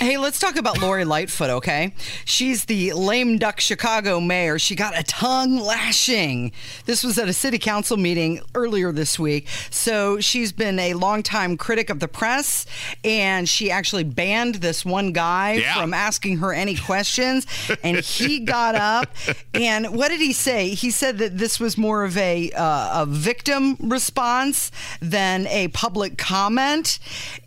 [0.00, 1.92] Hey, let's talk about Lori Lightfoot, okay?
[2.24, 4.56] She's the lame duck Chicago mayor.
[4.56, 6.52] She got a tongue lashing.
[6.84, 9.48] This was at a city council meeting earlier this week.
[9.70, 12.64] So she's been a longtime critic of the press,
[13.02, 15.74] and she actually banned this one guy Yeah.
[15.80, 17.44] from asking her any questions.
[17.82, 19.08] and he got up,
[19.52, 20.68] and what did he say?
[20.70, 24.70] He said that this was more of a, uh, a victim response
[25.00, 27.00] than a public comment,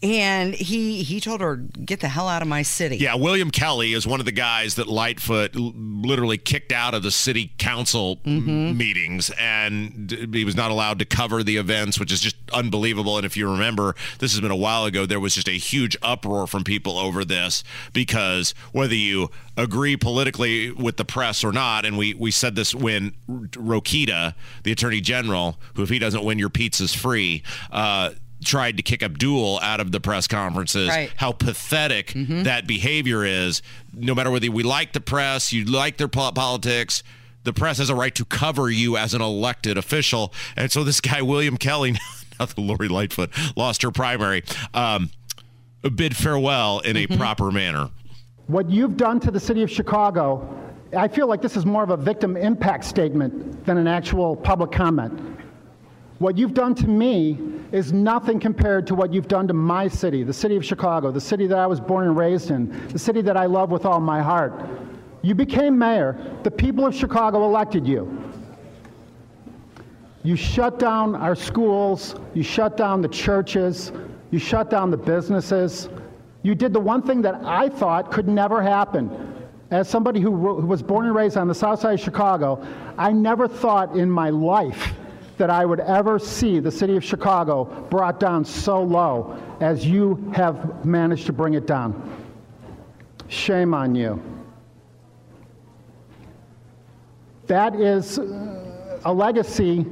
[0.03, 3.93] and he he told her, "Get the hell out of my city." Yeah, William Kelly
[3.93, 8.19] is one of the guys that Lightfoot l- literally kicked out of the city council
[8.25, 13.17] m- meetings, and he was not allowed to cover the events, which is just unbelievable.
[13.17, 15.05] And if you remember, this has been a while ago.
[15.05, 20.71] There was just a huge uproar from people over this because whether you agree politically
[20.71, 25.01] with the press or not, and we we said this when R- Rokita, the attorney
[25.01, 27.43] general, who if he doesn't win, your pizza's free.
[27.71, 28.11] Uh,
[28.43, 31.11] tried to kick Abdul out of the press conferences Right.
[31.17, 33.61] how pathetic that behavior is.
[33.93, 37.03] No matter whether we like the press, you like their politics,
[37.43, 40.33] the press has a right to cover you as an elected official.
[40.55, 41.91] And so this guy, William Kelly,
[42.39, 45.09] now that Lori Lightfoot lost her primary, um,
[45.95, 47.89] bid farewell in a proper manner.
[48.47, 50.47] What you've done to the city of Chicago,
[50.95, 54.71] I feel like this is more of a victim impact statement than an actual public
[54.71, 55.19] comment.
[56.19, 57.39] What you've done to me
[57.71, 61.21] is nothing compared to what you've done to my city, the city of Chicago, the
[61.21, 63.99] city that I was born and raised in, the city that I love with all
[63.99, 64.53] my heart.
[65.21, 66.17] You became mayor.
[66.43, 68.23] The people of Chicago elected you.
[70.23, 73.91] You shut down our schools, you shut down the churches,
[74.29, 75.89] you shut down the businesses.
[76.43, 79.09] You did the one thing that I thought could never happen.
[79.71, 82.65] As somebody who, who was born and raised on the south side of Chicago,
[82.97, 84.93] I never thought in my life
[85.41, 90.31] that I would ever see the city of Chicago brought down so low as you
[90.35, 92.29] have managed to bring it down.
[93.27, 94.21] Shame on you.
[97.47, 99.83] That is uh, a legacy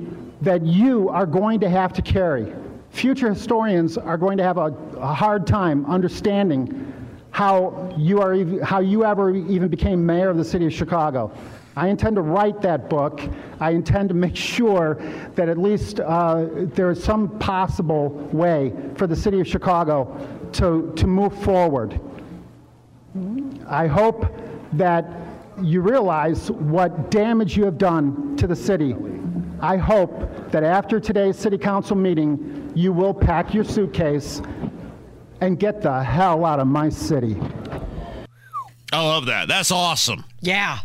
[0.42, 2.54] that you are going to have to carry.
[2.92, 6.94] Future historians are going to have a, a hard time understanding
[7.32, 11.32] how you, are, how you ever even became mayor of the city of Chicago.
[11.76, 13.22] I intend to write that book.
[13.60, 14.96] I intend to make sure
[15.36, 20.92] that at least uh, there is some possible way for the city of Chicago to,
[20.96, 22.00] to move forward.
[23.68, 24.26] I hope
[24.74, 25.06] that
[25.62, 28.96] you realize what damage you have done to the city.
[29.62, 34.42] I hope that after today's city council meeting, you will pack your suitcase
[35.42, 37.38] and get the hell out of my city.
[38.92, 39.48] I love that.
[39.48, 40.24] That's awesome.
[40.42, 40.80] Yeah.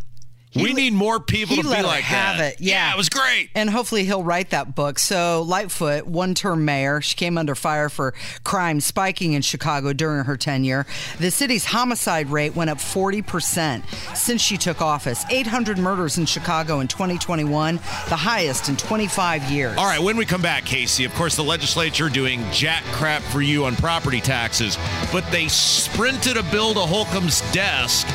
[0.54, 2.54] We need more people he to be like have that.
[2.54, 2.60] it.
[2.60, 2.92] Yeah.
[2.92, 3.50] it was great.
[3.54, 4.98] And hopefully he'll write that book.
[4.98, 10.36] So Lightfoot, one-term mayor, she came under fire for crime spiking in Chicago during her
[10.36, 10.86] tenure.
[11.18, 13.82] The city's homicide rate went up 40%
[14.16, 15.24] since she took office.
[15.30, 17.76] 800 murders in Chicago in 2021,
[18.08, 19.76] the highest in 25 years.
[19.76, 23.42] All right, when we come back, Casey, of course, the legislature doing jack crap for
[23.42, 24.78] you on property taxes,
[25.12, 28.06] but they sprinted a bill to Holcomb's desk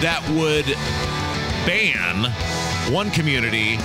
[0.00, 0.66] that would
[1.66, 2.30] ban
[2.92, 3.78] one community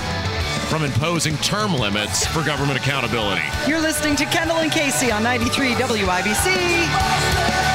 [0.69, 3.43] from imposing term limits for government accountability.
[3.67, 7.66] You're listening to Kendall and Casey on 93 WIBC.